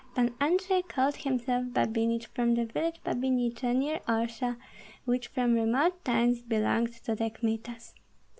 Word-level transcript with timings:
Pan 0.15 0.33
Andrei 0.39 0.81
called 0.81 1.17
himself 1.17 1.67
Babinich 1.67 2.25
from 2.33 2.55
the 2.55 2.65
village 2.65 2.99
Babiniche, 3.03 3.71
near 3.75 3.99
Orsha, 4.07 4.57
which 5.05 5.27
from 5.27 5.53
remote 5.53 6.03
times 6.03 6.41
belonged 6.41 6.91
to 7.03 7.13
the 7.13 7.29
Kmitas. 7.29 7.93